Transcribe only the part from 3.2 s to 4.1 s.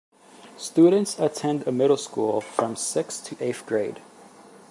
to eighth grade.